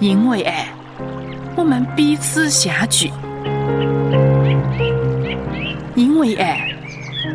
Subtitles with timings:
[0.00, 0.68] 因为爱，
[1.56, 3.08] 我们彼此相聚；
[5.94, 6.68] 因为爱，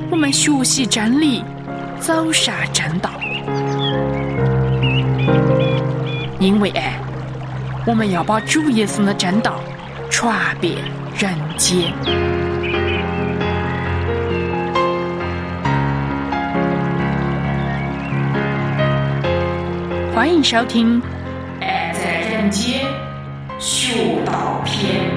[0.09, 1.44] 我们学习真理，
[1.99, 3.09] 走上正道；
[6.40, 6.94] 因为爱，
[7.85, 9.59] 我们要把主耶稣的正道
[10.09, 10.76] 传遍
[11.17, 11.94] 人间。
[20.20, 21.02] 欢迎收听
[21.62, 22.86] 《爱在人间》
[23.58, 25.09] 学道篇。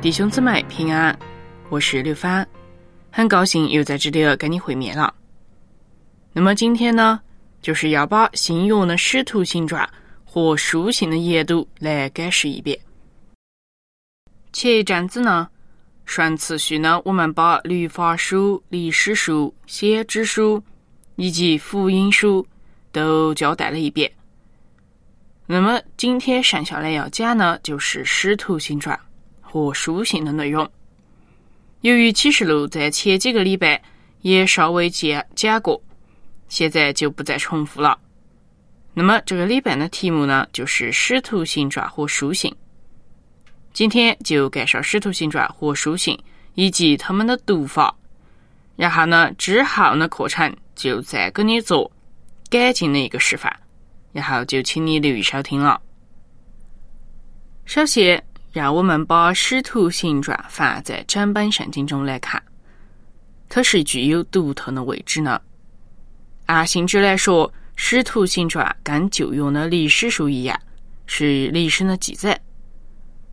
[0.00, 1.14] 弟兄姊妹平安，
[1.68, 2.46] 我是刘帆，
[3.12, 5.12] 很高兴又在这里跟你会面了。
[6.32, 7.20] 那么今天呢，
[7.60, 9.86] 就是要把新约的使徒行传
[10.24, 12.80] 和书信的研读来解释一遍。
[14.54, 15.50] 前一阵子呢。
[16.04, 20.62] 顺次序呢，我们把律法书、历史书、先知书
[21.16, 22.46] 以及福音书
[22.92, 24.10] 都交代了一遍。
[25.46, 28.98] 那么今天剩下来要讲呢，就是使徒行传
[29.40, 30.70] 和书信的内容。
[31.80, 33.82] 由于启示录在前几个礼拜
[34.22, 35.82] 也稍微讲讲过，
[36.48, 37.98] 现在就不再重复了。
[38.94, 42.54] 那么这个礼拜的题目呢，就是使徒行传和书信。
[43.74, 46.16] 今天就介绍《使徒行传》和书信
[46.54, 47.92] 以及他们的读法，
[48.76, 51.90] 然后呢，之后的课程就再给你做
[52.48, 53.52] 改进的一个示范，
[54.12, 55.82] 然后就请你留意收听了。
[57.64, 62.40] 首先，让我们把《使徒行传》放在整本圣经中来看，
[63.48, 65.42] 它是具有独特的位置呢。
[66.46, 70.56] 按性质来说，《使徒行传》跟旧约的历史书一样，
[71.06, 72.40] 是历史的记载。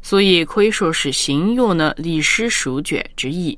[0.02, 3.58] 所以可以说是新约的历史书卷之一。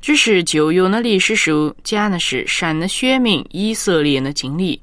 [0.00, 4.80] 只是旧约的历史书讲的是神的选民以色列的经历，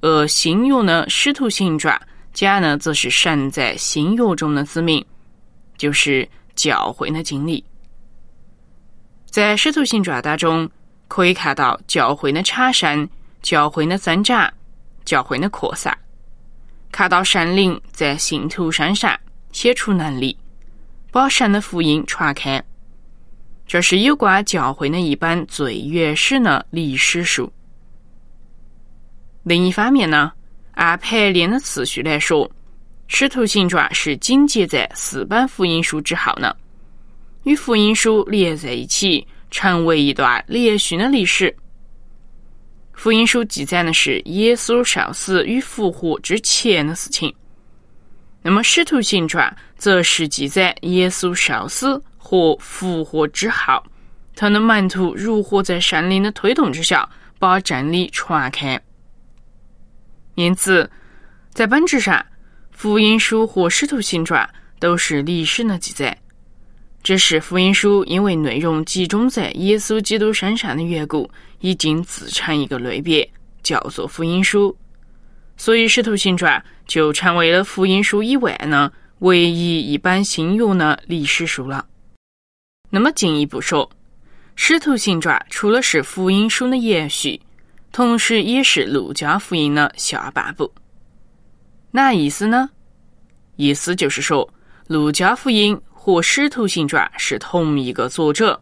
[0.00, 2.00] 而新约的使徒行传
[2.32, 5.04] 讲的则是神在新约中的子民，
[5.76, 7.62] 就是教会的经历。
[9.26, 10.68] 在使徒行传当中，
[11.08, 13.06] 可以看到教会的产生、
[13.42, 14.50] 教会的增长、
[15.04, 15.96] 教会的扩散，
[16.90, 19.14] 看到神灵在信徒身上。
[19.58, 20.38] 写出能力，
[21.10, 22.62] 把神的福音传开。
[23.66, 27.52] 这是有关教会的一本最原始的历史书。
[29.42, 30.30] 另一方面呢，
[30.74, 32.48] 按排练的次序来说，
[33.08, 36.54] 《使徒行传》是紧接在四本福音书之后呢，
[37.42, 41.52] 与福音书连在一起，成为一段连续的历史。
[42.92, 47.34] 福音书记载的是耶稣受死与复活之前的事情。
[48.40, 53.82] 那么，《使徒行传》则是记载耶稣受死和复活之后，
[54.34, 58.80] 他的门徒如何在圣灵的推动之下把真理传开。
[60.36, 60.88] 因此，
[61.52, 62.24] 在本质上，
[62.70, 64.48] 福音书和《使徒行传》
[64.78, 66.16] 都是历史的记载。
[67.02, 71.28] 只是福音书因为内容集中在耶稣基督身上的缘故，
[71.60, 73.28] 已经自成一个类别，
[73.62, 74.76] 叫做福音书。
[75.56, 78.90] 所以，《使徒行传》就成为了福音书以外呢
[79.20, 81.86] 唯一一本新约的历史书了。
[82.90, 83.86] 那么进一步说，
[84.56, 87.40] 《使徒行传》除了是福音书的延续，
[87.92, 90.72] 同时也是路加福音的下半部。
[91.90, 92.70] 哪意思呢？
[93.56, 94.48] 意思就是说，
[94.86, 98.58] 路加福音和《使徒行传》是同一个作者，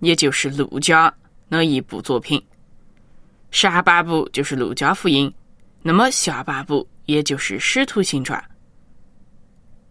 [0.00, 1.12] 也就是路加
[1.48, 2.42] 那一部作品。
[3.50, 5.32] 上半部就是路加福音。
[5.82, 8.38] 那么下半部也就是《使徒行传》，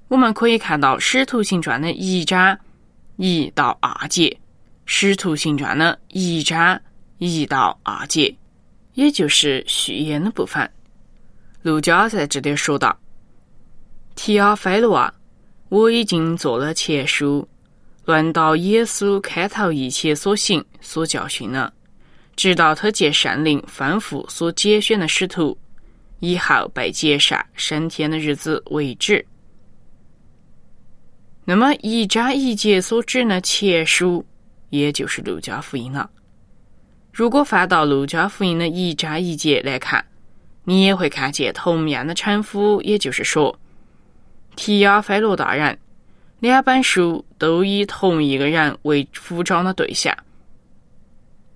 [0.08, 2.56] 我们可以看到《使徒行传》的一章
[3.16, 4.30] 一到二节，
[4.86, 6.80] 《使徒行传》的一章
[7.18, 8.34] 一到二节，
[8.94, 10.70] 也就是序言的部分。
[11.64, 12.96] 陆家在这里说道
[14.14, 15.12] ：“提阿菲罗啊，
[15.70, 17.50] 我已经做了前书，
[18.06, 21.74] 论到耶稣开头一切所行所教训的，
[22.36, 25.58] 直到他借圣灵吩咐所拣选的使徒。”
[26.20, 29.26] 以后被接上升天的日子为止。
[31.46, 34.26] 那么一章一节所指的前书，
[34.70, 36.10] 也就是路加福音了。
[37.14, 40.06] 如果翻到路加福音的一章一节来看，
[40.66, 43.58] 你也会看见同样的称呼，也就是说，
[44.56, 45.80] 提亚菲罗大人，
[46.42, 50.16] 两本书都以同一个人为服装的对象，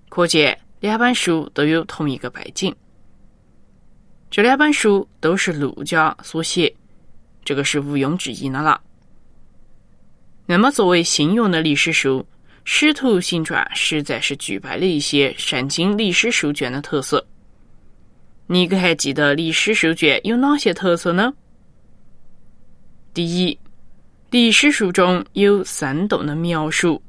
[0.08, 2.74] 可见两本书都有同一个背景。
[4.32, 6.74] 这两本书都是陆家所写，
[7.44, 8.80] 这个是毋庸置疑的了。
[10.46, 12.20] 那么，作为新用的历史书，
[12.64, 17.22] 《师徒行传实在是具备了一些圣经历史书卷的特色。
[18.46, 21.30] 你可还记得历史书卷有哪些特色呢？
[23.12, 23.58] 第一，
[24.30, 27.02] 历史书中有生动的描述，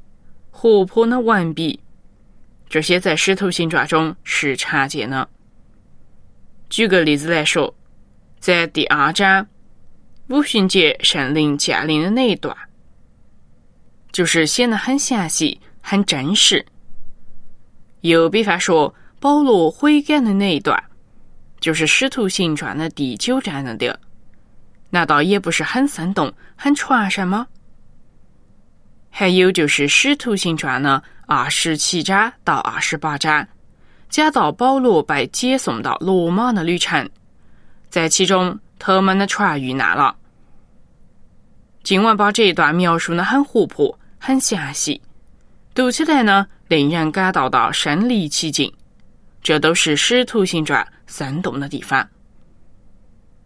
[0.50, 1.80] 活泼的文笔，
[2.68, 5.26] 这些在师徒行传中是常见的。
[6.74, 7.72] 举个例子来说，
[8.40, 9.46] 在第二章
[10.26, 12.52] 五旬节圣灵降临的那一段，
[14.10, 16.66] 就是显得很详细、很真实。
[18.00, 20.82] 又比方说，保罗悔改的那一段。
[21.60, 23.96] 就是《使徒行传》的第九章那点，
[24.90, 27.46] 难道也不是很生动、很传神吗？
[29.10, 33.46] 还有就是《使徒行传》的二十七章到二十八章，
[34.14, 37.10] 讲到保罗被解送到罗马的旅程，
[37.88, 40.14] 在其中他们的船遇难了。
[41.82, 45.02] 经文把这一段描述的很活泼、很详细，
[45.74, 48.72] 读起来呢，令人感到到身临其境。
[49.42, 50.80] 这都是《使徒行传》
[51.12, 52.08] 生动的地方，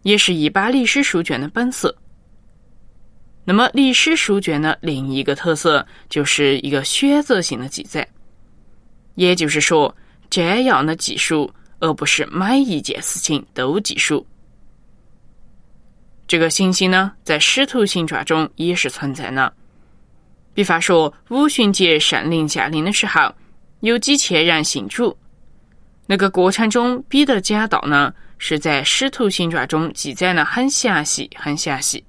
[0.03, 1.97] 也是一般历史书卷的本色。
[3.43, 8.07] 那么，历史书卷的另一个特色就是一个选择性的记载，
[9.15, 9.93] 也就是说，
[10.29, 14.25] 这样的记述，而不是每一件事情都记述。
[16.27, 19.51] 这个情形呢，在《使徒行传》中也是存在的。
[20.53, 23.33] 比方说，五旬节圣灵降临的时候，
[23.79, 25.17] 有几千人信主。
[26.05, 32.03] 那个过程中，彼得讲道呢，是在《使徒行传》中记载的很详细，很详细。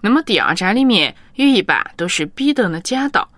[0.00, 3.28] 那么第二章里面有一半都是彼得的讲道，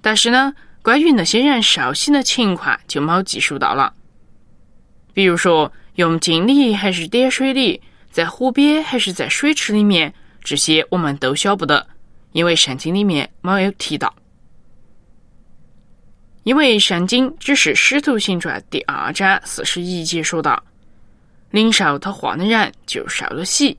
[0.00, 0.52] 但是呢，
[0.82, 3.94] 关于那些人受洗的情况就没记述到了。
[5.14, 7.80] 比如说，用井里还是点水里，
[8.10, 10.12] 在湖边还是在水池里面，
[10.42, 11.86] 这些我们都晓不得，
[12.32, 14.12] 因为圣经里面没有提到。
[16.42, 20.60] 因为圣经只是《使徒行传》第二章四十一节说道
[21.52, 23.78] ：“领受他话的人就受了洗。”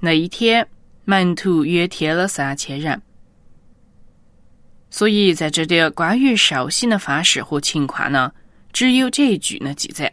[0.00, 0.66] 那一天，
[1.04, 3.00] 门徒约添了三千人。
[4.90, 8.32] 所以在这里关于受洗的方式和情况呢，
[8.72, 10.12] 只有这一句的记载。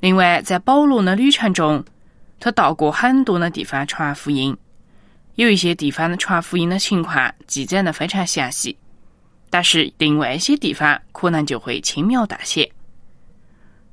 [0.00, 1.84] 另外，在保罗的旅程中，
[2.38, 4.56] 他到过很多的地方传福音，
[5.34, 8.76] 有一些地方的传福音的情况记载的非常详细。
[9.50, 12.70] 但是另外一些地方可能就会轻描淡写，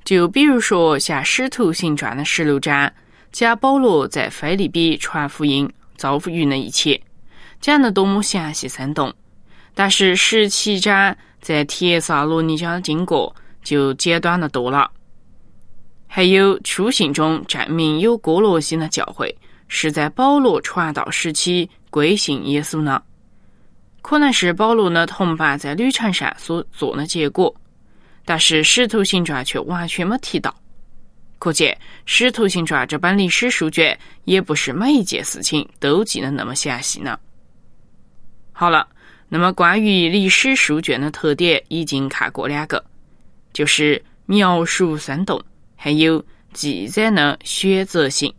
[0.03, 2.91] 就比如说像《使徒行传》的十六章，
[3.31, 7.01] 讲保罗在菲利比传福音遭遇的一切，
[7.65, 9.11] 讲得多么详细生动。
[9.73, 14.91] 但是十七章在铁萨罗尼迦的经过就简短的多了。
[16.05, 19.35] 还有书信中证明有哥罗西的教会
[19.67, 23.01] 是在保罗传道时期归信耶稣呢。
[24.03, 27.51] 可能是保罗的同伴在旅程上所做的结果，
[28.23, 30.55] 但是《使徒行传》却完全没提到。
[31.39, 31.73] 可见，
[32.05, 37.19] 《使徒行传》这本历史书卷也不是每一件事情都记得那么详细呢。
[38.57, 38.87] 好了，
[39.27, 42.81] 那么关于历史书卷的特点已经看过两个，
[43.51, 45.43] 就是描述生动，
[45.75, 46.23] 还有
[46.53, 48.33] 记载的选择性。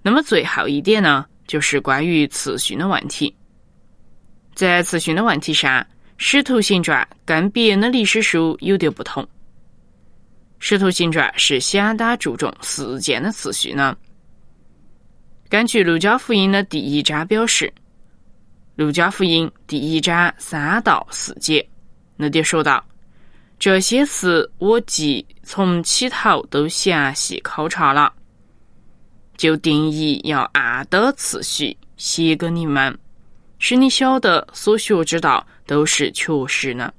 [0.00, 3.34] 那么最后一点呢，就是关于次序的问题。
[4.54, 5.80] 在次序的问题上，
[6.16, 9.24] 《使徒行传》跟别的历史书有点不同，
[10.60, 13.96] 《使徒行传》是相当注重事件的次序呢。
[15.48, 17.66] 根据《路加福音》的第一章表示，
[18.74, 21.66] 《路加福音》第一章三到四节
[22.16, 22.82] 那点说道
[23.58, 28.10] ：“这些事我既从起头都详细考察了，
[29.36, 32.98] 就定义要按的次序写给你们。”
[33.58, 36.92] 使你晓得所学之道都是确实的。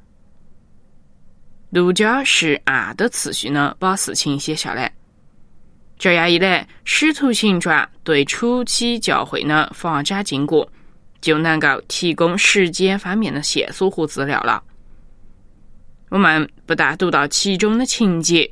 [1.72, 4.89] 儒家是按的次序呢，把事情写下来。
[5.98, 10.65] 这样一来，《使徒行传》对初期教会的发展经过
[11.24, 14.62] 就能够提供时间方面的线索和资料了。
[16.10, 18.48] 我们不但读到其中的情节，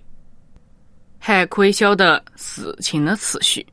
[1.20, 3.66] 还可以晓得事情的次序。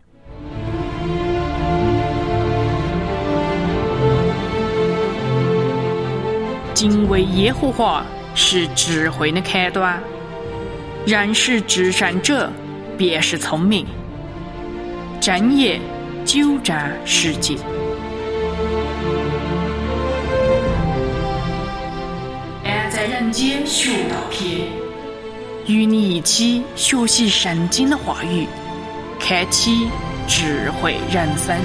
[6.75, 10.03] 敬畏耶和华是智慧的开端，
[11.07, 12.51] 认识至善者
[12.97, 13.87] 便是聪明。
[15.21, 15.81] 正言
[16.25, 17.57] 久战世界，
[23.09, 24.69] 人间学道篇，
[25.67, 28.47] 与你一起学习圣经的话语，
[29.19, 29.89] 开启
[30.27, 31.57] 智慧人生。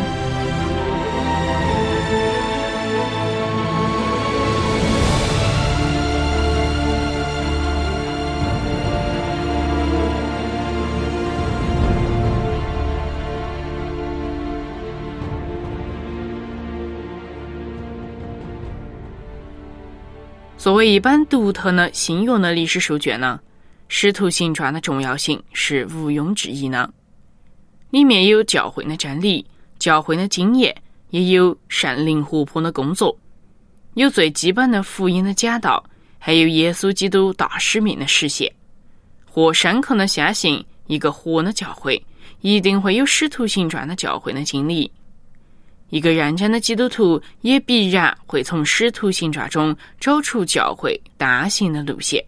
[20.63, 23.38] 作为一本独特的新约的历史书卷呢，
[23.89, 26.89] 《使徒行传》的重要性是毋庸置疑的。
[27.89, 29.46] 里面有教会的真理、
[29.77, 30.74] 教会的经验，
[31.10, 33.13] 也有圣灵活泼的工作，
[33.96, 35.84] 有最基本的福音的讲道，
[36.17, 38.50] 还有耶稣基督大使命的实现。
[39.29, 42.01] 或深刻的相信，一个活的教会
[42.39, 44.89] 一定会有《使徒行传》的教会的经历。
[45.94, 52.20] 一个认真的基督徒也必然会从《使徒行传》中找出教会大行的路线。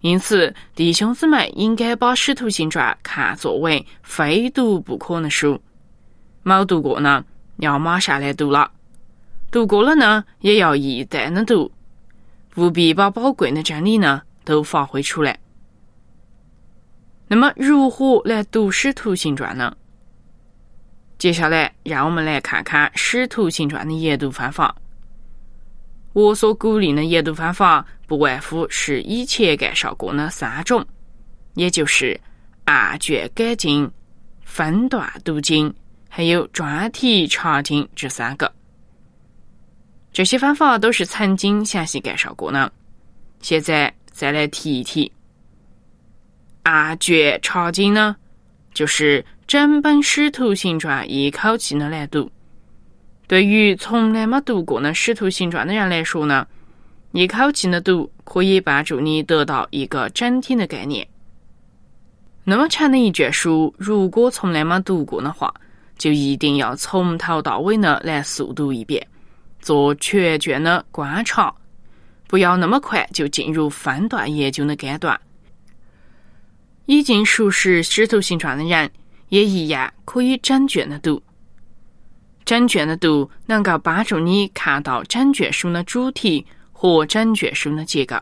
[0.00, 5.56] 因此，弟兄姊妹应该把《使徒行传》看作为非读不可的书。
[6.42, 7.24] 没读过呢，
[7.58, 8.68] 要马上来读了；
[9.52, 11.70] 读过了呢，也要一代的读，
[12.56, 15.38] 务必把宝贵的真理呢都发挥出来。
[17.28, 19.76] 那么，如何来读《使徒行传》呢？
[21.24, 24.76] 接下来，让我们来看看《使徒行传》的研读方法。
[26.12, 30.86] 我所鼓励的研读方法，不外乎是以前介绍过的三种，
[31.54, 32.20] 也就是
[32.66, 33.90] 按卷改进、
[34.42, 35.74] 分段读经，
[36.10, 38.52] 还有专题查经这三个。
[40.12, 42.70] 这些方法都是曾经详细介绍过的，
[43.40, 45.10] 现在再来提一提。
[46.64, 48.14] 按卷查经呢，
[48.74, 49.24] 就是。
[49.46, 52.30] 整本《使徒行传》一口气的来读，
[53.26, 56.46] 对于从来没读过的《使徒行传》的人来说呢，
[57.12, 61.06] 一口气的读可以帮助你得到一个整体的概念。
[62.42, 65.52] 那么长的一卷书，如果从来没读过的话，
[65.98, 69.06] 就一定要从头到尾的来速读一遍，
[69.60, 71.54] 做全卷的观察，
[72.26, 75.20] 不要那么快就进入分段研究的阶段。
[76.86, 78.90] 已经熟识《使徒行传》的人。
[79.28, 81.22] 也一样可以整卷的读，
[82.44, 88.16] 整卷的读能够帮助你看到整卷书的主题和整卷书的结构。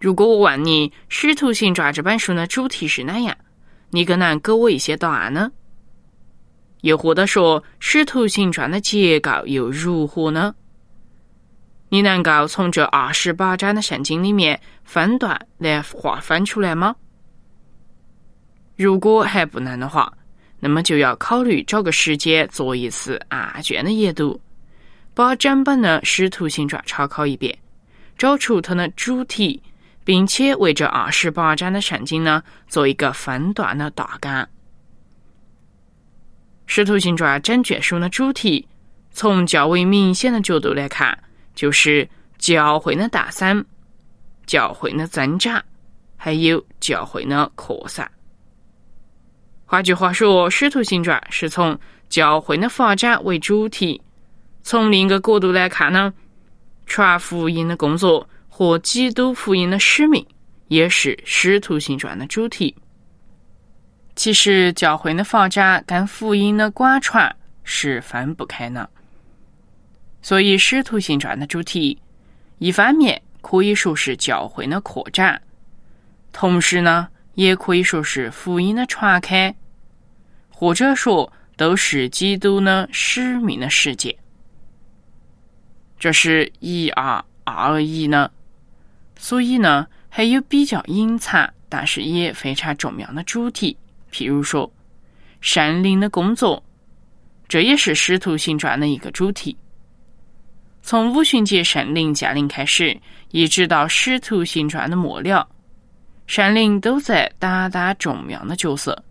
[0.00, 3.36] 如果我问你《使徒行传》这本书的主题是哪样，
[3.90, 5.50] 你可能给我一些答案呢？
[6.82, 10.54] 又或者说，《使徒行传》的结构又如何呢？
[11.88, 16.96] 你能够从这二十八章的圣经里面分段来划分出来吗？
[18.76, 20.12] 如果还不能的话，
[20.58, 24.40] 那么就要考虑找个时间做一次案卷的研读，
[25.14, 27.56] 把整本的《使徒行传》查考一遍，
[28.18, 29.62] 找出它的主题，
[30.02, 34.42] 并且为这二十八章的圣经呢做一个分段的大纲。
[36.66, 38.66] 《使徒行传》整卷书的主题，
[39.12, 41.16] 从较为明显的角度来看，
[41.54, 43.64] 就是教会的诞生、
[44.46, 45.62] 教会的增长，
[46.16, 48.10] 还有教会的扩散。
[49.74, 51.76] 换句话说，《使徒行传》是从
[52.08, 54.00] 教会的发展为主题。
[54.62, 56.14] 从另一个角度来看呢，
[56.86, 60.24] 传福音的工作和基督福音的使命
[60.68, 62.72] 也是《使徒行传》的主题。
[64.14, 68.88] 其实，教会的发展跟福音的广传是分不开的。
[70.22, 72.00] 所以，《使徒行传》的主题
[72.58, 75.42] 一方面可以说是教会的扩展，
[76.32, 77.08] 同时呢。
[77.34, 79.52] 也可以说是福音的传开，
[80.54, 84.16] 或者说都是基督的使命的世界。
[85.98, 88.30] 这是一二二一呢，
[89.16, 93.76] 所以呢，还有比较隐藏，但是也非常重要的主题，
[94.12, 94.70] 譬如说
[95.40, 96.62] 圣灵的工作，
[97.48, 99.56] 这也是使徒行传的一个主题。
[100.82, 102.96] 从五旬节圣灵降临开始，
[103.30, 105.48] 一直到使徒行传的末了。
[106.26, 109.02] 圣灵都在担当重要的角色，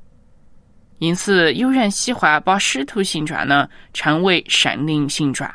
[1.04, 5.54] 因此有人喜欢把《使徒行传》呢称为“圣灵行传”，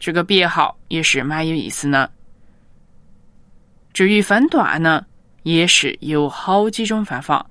[0.00, 2.10] 这个别号也是蛮有意思的。
[3.92, 5.06] 至于分段呢，
[5.44, 7.46] 也是有好几种方法，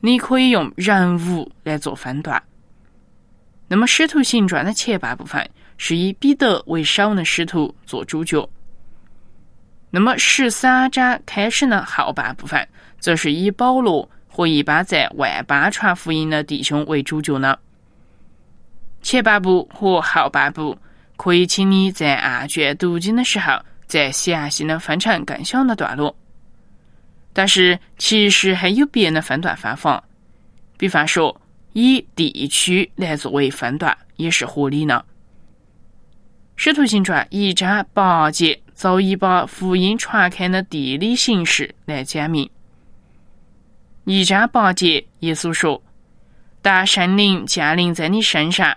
[0.00, 2.42] 你可以用人物来做分段。
[3.66, 5.48] 那么，《使徒行传》的前半部分
[5.78, 8.46] 是以彼得为首的使徒做主角。
[9.90, 14.06] 那么十三章开始呢，后半部分则是以保罗
[14.40, 17.58] 和一般在外班传福音的弟兄为主角呢。
[19.02, 20.78] 前半部和后半部
[21.18, 23.52] 可以请你在案卷读经的时候
[23.86, 26.16] 再详细的分成更小的段落。
[27.34, 30.02] 但是其实还有别的分段方法，
[30.78, 31.38] 比方说
[31.74, 35.04] 以地区来作为分段也是合理的。
[36.56, 38.58] 使徒行传一章八节。
[38.72, 42.48] 早已把福音传开的地理形势来讲明。
[44.12, 45.80] 一章八节，耶稣说
[46.60, 48.76] ：“当圣灵降临在你身上，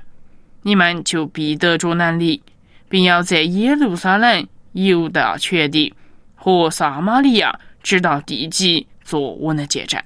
[0.62, 2.40] 你们就必得着能力，
[2.88, 5.92] 并要在耶路撒冷、犹大全地
[6.36, 10.00] 和撒玛利亚，直到地极，做我的见证。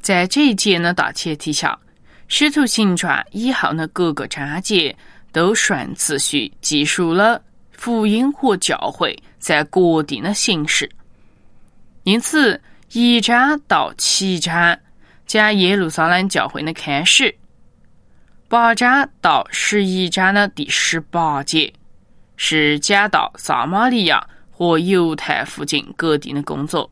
[0.00, 1.78] 在这一节的大前提下，
[2.26, 4.96] 《使徒行传》以后的各个章节
[5.30, 7.40] 都顺次序记述了
[7.70, 10.90] 福音和教会在各地的形式。
[12.02, 12.60] 因此，
[12.92, 14.78] 一章到七章
[15.26, 17.34] 讲耶路撒冷教会的开始，
[18.48, 21.72] 八章到十一章的第十八节
[22.36, 26.88] 是讲到撒玛利亚和犹太附近各地的工作。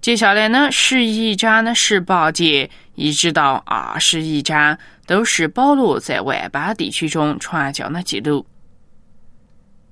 [0.00, 8.44] 接下来呢，十一章的十八节一直到二十一章都是保罗在外邦地区中传教的记录。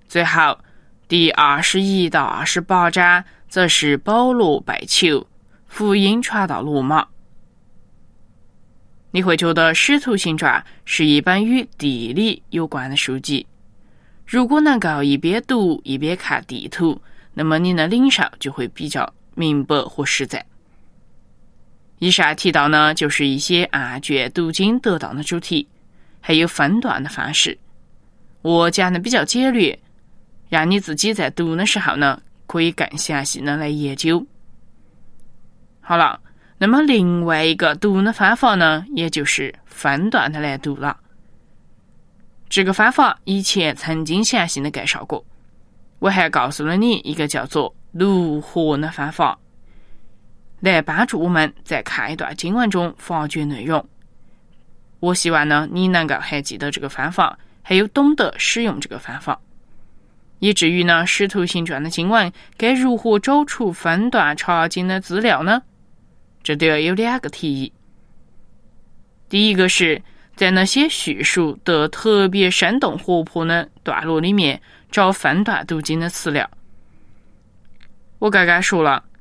[0.09, 0.59] 最后，
[1.07, 3.25] 第二十一到二十八章。
[3.51, 5.27] 则是保罗拜求
[5.67, 7.07] 福音传到罗马。
[9.11, 13.45] 你会觉得《使徒行传》是一本与地理有关的书籍。
[14.25, 17.03] 如果能够一边读一边看地图，
[17.35, 20.47] 那么你的领受就会比较明白和实在。
[21.99, 25.67] 以上提到呢，就是一些按卷读经得到的主题，
[26.21, 27.59] 还有分段的方式。
[28.43, 29.77] 我讲的比较简略，
[30.49, 32.23] 让你自己在读的时候呢。
[32.51, 34.27] 可以更详细的来研究。
[35.81, 36.21] 好了，
[36.59, 40.99] 那么另外一个读的方法呢，也就是分段的来读了。
[42.49, 45.25] 这个方法以前曾经详细的介绍过，
[46.01, 49.39] 我还告诉了你一个叫做“卢合”的方法，
[50.59, 53.89] 来帮助我们在看一段经文中发掘内容。
[54.99, 59.41] 我希望呢，你能够还记得这个方法，还有懂得使用这个方法。
[60.41, 65.63] 以至于呢，《使徒行传》的经文该如何找出分段查经的资料呢？
[66.43, 67.73] 这都要有两个提议。
[69.29, 70.03] 第一个是
[70.35, 76.51] 在那些叙述得特别生动活泼的段落里面找分段读经的资料。
[78.19, 79.05] 我刚刚说了，《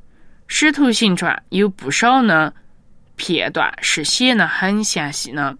[0.47, 2.53] 使徒行传》有不少呢
[3.17, 5.57] 片段是写的很详细的，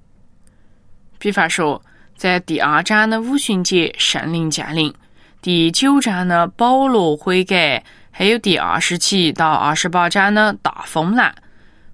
[1.18, 1.82] 比方说
[2.16, 4.94] 在第二章的五旬节圣灵降临。
[5.42, 11.34] 第九章呢，保罗悔改，还有第二十七到二十八章的大风浪，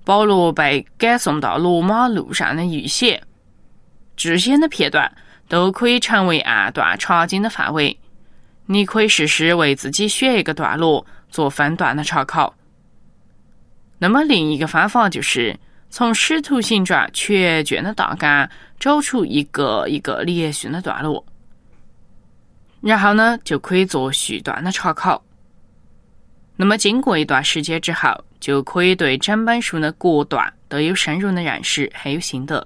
[0.04, 3.22] 保罗被赶送到罗马路上的遇险，
[4.16, 5.16] 这些的片段
[5.48, 7.96] 都可以成为按段查经的范围。
[8.66, 12.56] 你可以试试为自己选一个段落做分段的查考。
[14.00, 15.56] 那么另一个方法就是
[15.92, 21.24] 从《使徒行传》全卷的大纲找出一个一个连续的段落。
[22.86, 25.20] 然后呢，就可以做序段的查考。
[26.56, 32.66] 那么经过一段时间之后，就可以对整本书的各段都有深入的认识，还有心得，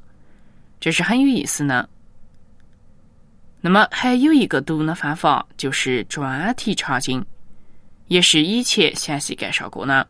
[0.77, 1.87] 这是很有意思的。
[3.61, 7.25] 那么还有一个读的方法，就是专题查经，
[8.07, 10.05] 也是以前详细介绍过的。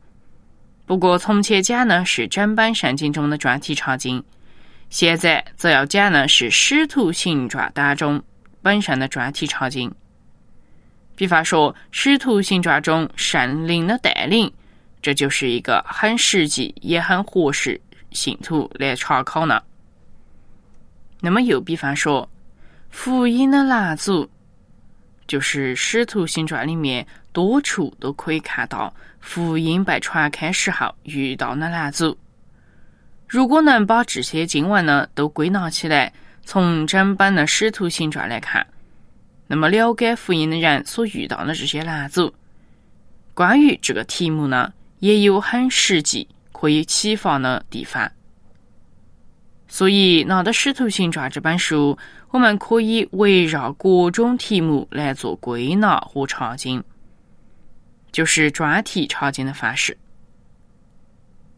[0.87, 4.23] 不过从前讲呢是整本圣经中的专题查经，
[4.89, 8.19] 现在则要讲的是使徒行传当中
[8.63, 9.93] 本身的专题查经。
[11.19, 14.49] 比方说，《使徒行传》中圣灵的带领，
[15.01, 17.77] 这就是一个很实际也很合适
[18.11, 19.61] 信徒来查考呢。
[21.19, 22.29] 那么又比方说，
[22.89, 24.29] 福音的拦阻，
[25.27, 32.17] 就是《使徒行传》里面多处都可以看到福音被传开时候遇到的拦阻。
[33.27, 36.13] 如果能把这些经文呢都归纳起来，
[36.45, 38.65] 从整本的《使徒行传》来看。
[39.51, 42.31] 那么，了解福音的人所遇到的这些难阻，
[43.33, 48.11] 关于这个题目呢，也有很实际可以启发的地方。
[49.67, 51.97] 所以，拿到《使徒行传》这本书，
[52.29, 56.83] 我们可以围绕各种题目来做归纳和查经，
[58.11, 59.97] 就是专题查经的方式。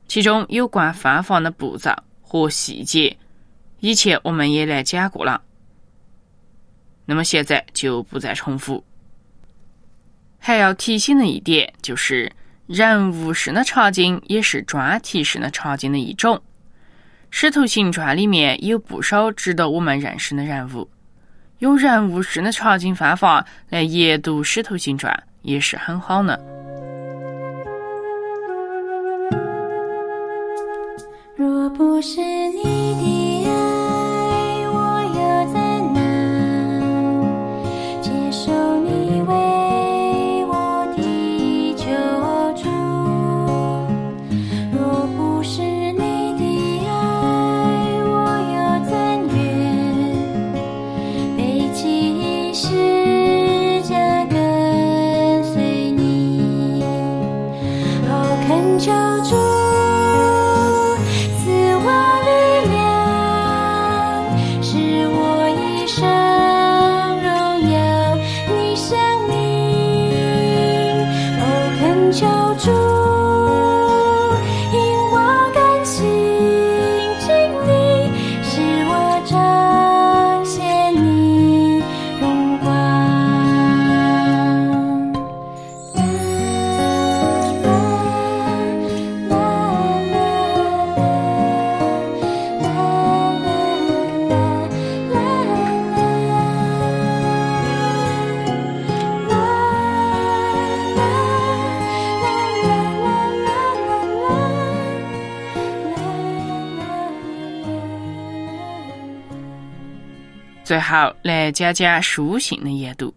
[0.07, 3.17] 其中有关方法的步骤和细节，
[3.81, 5.41] 以前我们也来讲过了。
[7.05, 8.83] 那么现在就不再重复。
[10.39, 12.31] 还要提醒的一点就是，
[12.67, 16.35] 人物式的查经也是专题式的查经的一种。
[17.29, 20.89] 《使徒行传》里面有不少值得我们认识的人物，
[21.59, 26.37] 用人物式的查经方法来研读《使徒行传》也是很好的。
[31.37, 33.20] 若不是你的
[110.71, 113.13] 最后来讲讲书信的研读。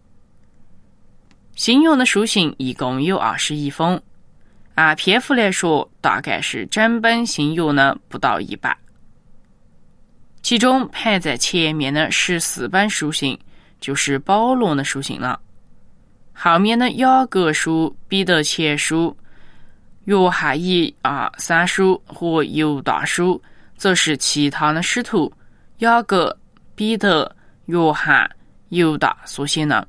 [1.55, 3.97] 信用的书信一共有二十一封，
[4.73, 8.75] 按篇幅来说，大概是整本信用的不到一半。
[10.41, 13.39] 其中排在前面的十四本书信，
[13.79, 15.39] 就是保罗的书信了。
[16.33, 19.15] 后面的雅各书、彼得前书、
[20.03, 23.41] 约翰一二三书和犹大书，
[23.77, 25.31] 则是其他的使徒
[25.77, 26.37] 雅各、
[26.75, 27.33] 彼得。
[27.65, 28.29] 约翰、
[28.69, 29.87] 犹大所写的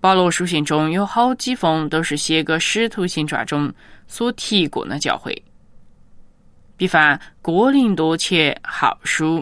[0.00, 3.72] 保罗书信中有好几封都是写给《使徒行传》中
[4.06, 5.42] 所提过的教会，
[6.76, 9.38] 比方《哥林多前后书》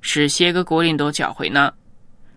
[0.00, 1.72] 是写给哥林多教会的，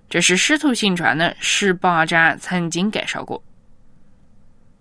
[0.10, 3.38] 这是《使徒行传》的十八章曾经介绍过。《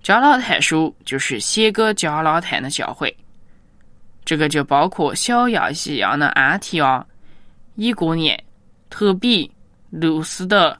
[0.06, 3.16] 加拉太书》就是写给加拉太的教会，
[4.24, 7.04] 这个就包括小亚细亚的安提阿、
[7.74, 8.43] 以过年。
[8.94, 9.50] 特比、
[9.90, 10.78] 路斯德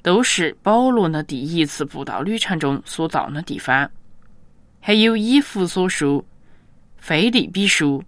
[0.00, 3.90] 都是保罗的第一次布道旅程中所到的地方，
[4.80, 6.24] 还有以弗所书、
[6.96, 8.00] 腓利比书、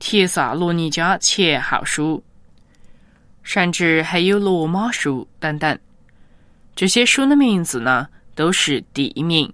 [0.00, 2.20] 帖萨罗尼迦前后书，
[3.44, 5.78] 甚至还有罗马书等等。
[6.74, 9.48] 这些书的名字呢，都是地名，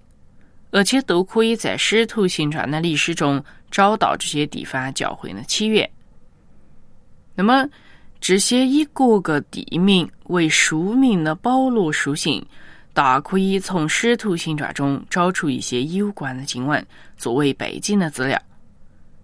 [0.70, 5.86] 而且都可以在使徒行传的历史中找到这些地方教会的起源。
[7.34, 7.68] 那么。
[8.20, 12.44] 这些以各个地名为书名的保罗书信，
[12.92, 18.40] 大可以从《使徒行传》中找出一些有关的经文作为背景的资料。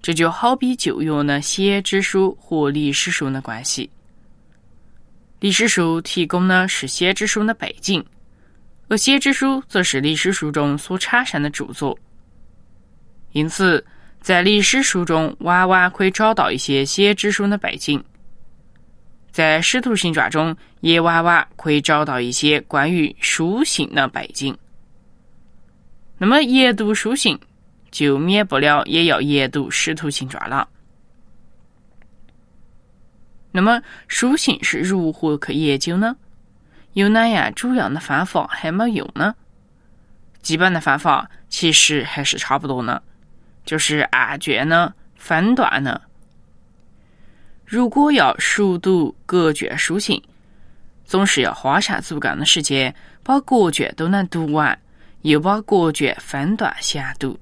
[0.01, 3.91] 这就好比旧约的先知书和历史书的关系。
[5.41, 8.03] 历史书提供的是先知书的背景，
[8.89, 11.97] 而先知书则是历史书中所产生的著作。
[13.33, 13.85] 因此，
[14.23, 18.03] 在历史书中往往可以找到一些先知书的背景。
[19.37, 24.57] 在《使徒行传》中，也往往可以找到一些关于书信的背景。
[26.17, 27.39] 那么，研读书信，
[27.91, 30.67] 就免不了也要研读《使徒行传》了。
[33.53, 36.17] 那么，书信是如何去研究呢？
[36.95, 39.35] 有哪样主要的方法还没用呢？
[40.41, 43.03] 基本的方法其实还是差不多呢，
[43.67, 46.01] 就是按卷呢、分段呢。
[47.67, 50.23] 如果要熟读各卷书信，
[51.05, 54.79] 总是要花上足够的时间，把各卷都能读完，
[55.23, 57.37] 又把各卷分段详读。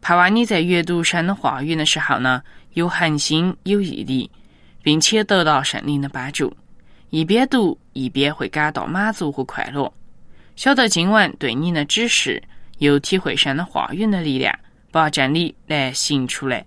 [0.00, 2.40] 盼望你在阅读神的话语的时候呢，
[2.74, 4.30] 有恒心、有毅力，
[4.80, 6.56] 并且得到圣灵的帮助，
[7.10, 9.92] 一边读一边会感到满足和快乐，
[10.54, 12.40] 晓得经文对你的指示，
[12.78, 14.56] 又体会神的话语的力量，
[14.92, 16.64] 把真理来行出来。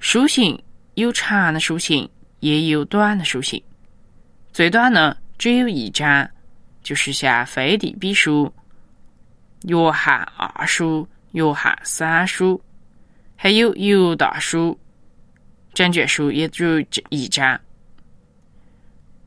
[0.00, 0.60] 书信
[0.94, 3.60] 有长的书信，也有短的书信。
[4.52, 6.30] 最短呢，只有一章，
[6.84, 8.52] 就是像《腓利比书》
[9.68, 11.00] 《约翰二书》
[11.32, 12.56] 《约翰三书》，
[13.34, 14.78] 还有《犹大书》，
[15.74, 17.60] 整卷书也只有这一章。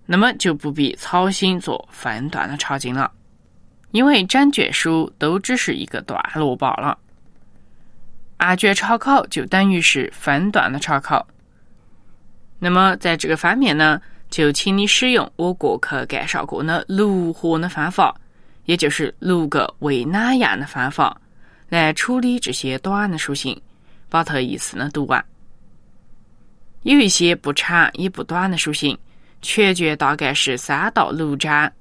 [0.06, 3.12] 那么就不必操心做分段的查经了，
[3.92, 6.98] 因为整卷书都只是一个段落罢了。
[8.38, 11.28] 按卷查考就等于是分段的查考。
[12.60, 18.16] 那么在这个方面呢，就请你使用我过去介绍过的六合的方法，
[18.66, 21.20] 也就是六个为哪样的方法
[21.70, 23.60] 来处理这些短的书信，
[24.10, 25.24] 把它一次的读完。
[26.84, 28.98] 有一些不长也不短的书信，
[29.42, 31.72] 全卷大概是三到六章，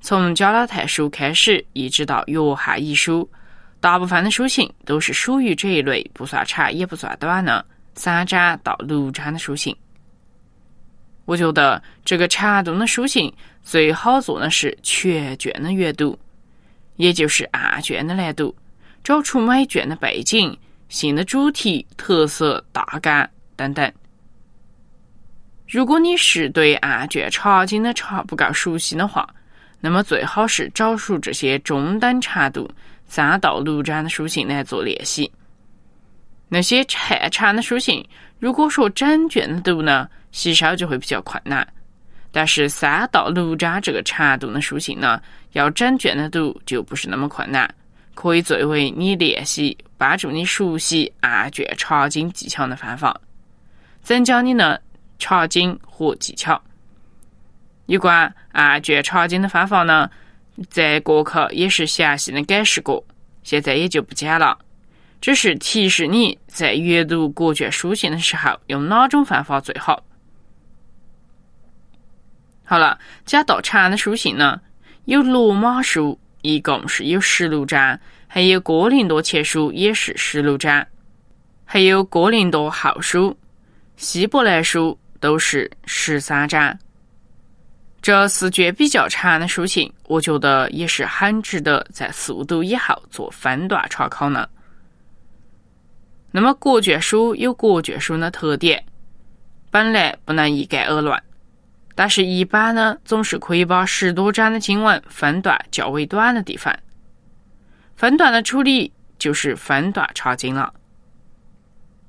[0.00, 3.28] 从加拉太书开始，一直到约翰一书。
[3.80, 9.74] 大部分的书信都是属于这一类不算长也不算短的三章到六章的书信。
[11.24, 16.18] 我觉得这个长度的书信最好做的是全卷的阅读，
[16.96, 18.54] 也就是按卷的来读，
[19.04, 20.56] 找出每卷的背景、
[20.88, 23.90] 新的主题、特色、大纲等等。
[25.68, 29.26] 如果你是对案卷插经的长不够熟悉的话，
[29.80, 32.68] 那么最好是找出这些中等长度、
[33.06, 35.30] 三到六章的书信来做练习。
[36.54, 38.06] 那些太长的书信，
[38.38, 41.66] 如果说整卷的读呢，吸收就会比较困难。
[42.30, 45.18] 但是三到六章这个长度的书信呢，
[45.52, 47.74] 要整卷的读就不是那么困难，
[48.12, 53.18] 可以作为你练习、帮助你熟悉案卷查经技巧的方法，
[54.02, 54.78] 增加你的。
[55.18, 56.60] 查经和技巧，
[57.86, 60.10] 有关案卷查经的方法呢，
[60.68, 63.02] 在过去也是详细的解释过，
[63.44, 64.58] 现在也就不讲了，
[65.22, 70.04] 只是提示你在阅读国卷书信的时候用哪种方法最好。
[72.62, 74.60] 好了，讲到长的书信呢，
[75.06, 80.86] 有罗马书，一共是有十六章，还有哥林多前书也是十六章，
[81.64, 83.34] 还有哥林多后书、
[83.96, 84.98] 希伯来书。
[85.20, 86.76] 都是十三章，
[88.00, 94.48] 这四卷比较长的书信，我觉得也是很值得在速读以后做分段查考呢。
[96.32, 98.84] 那么国卷书有国卷书的特点，
[99.70, 101.22] 本来不能一概而论，
[101.94, 106.76] 但是一般呢，总是可以把十多章的经文分段较为短的地方。
[107.94, 110.74] 分段的处理就是分段查经了，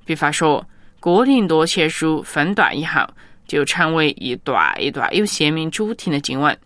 [0.03, 0.67] 比方说。
[1.03, 3.05] 哥林多前书分段以后，
[3.45, 6.57] 就成为一段一段有鲜明主题的经文。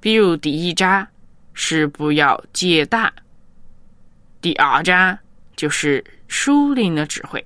[0.00, 1.06] 比如第一章
[1.54, 3.12] 是不要结党，
[4.40, 5.16] 第二章
[5.58, 7.44] 就是属灵的智慧，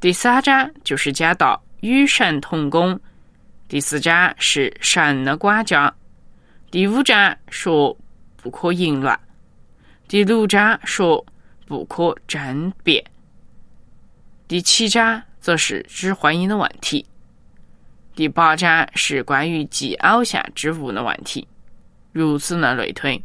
[0.00, 2.98] 第三章就是讲到与神同工，
[3.68, 5.94] 第四章是神的管家，
[6.70, 7.94] 第五章说
[8.38, 9.20] 不可淫乱，
[10.08, 11.22] 第六章说
[11.66, 13.04] 不可争辩。
[14.48, 17.04] 第七章则是指婚姻的问题，
[18.14, 21.46] 第八章是关于祭偶像之物的问题，
[22.12, 23.22] 如此呢类推。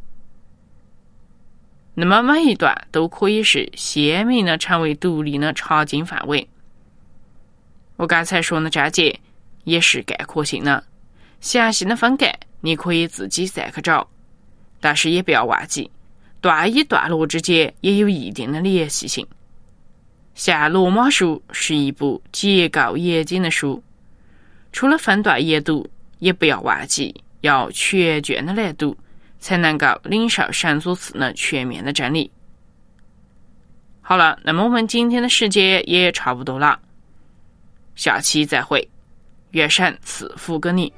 [1.95, 6.47] 那么每一段都可以是鲜明的成为独立的查经范围。
[7.97, 9.19] 我刚才说的章节
[9.63, 10.83] 也是概括性的，
[11.39, 14.09] 详细的分盖你可以自己再去找，
[14.79, 15.91] 但是也不要忘记，
[16.41, 19.25] 段与段落之间也有一定的联系性。
[20.33, 23.83] 像《罗马书》是一部结构严谨的书，
[24.71, 28.97] 除了分段研读，也不要忘记要全卷的来读，
[29.43, 32.31] 才能够领受神所赐的全面的真理。
[33.99, 36.79] 好了，那么我们今天的时间也差不多了，
[37.93, 38.87] 下期再会，
[39.51, 40.91] 愿神赐福给你。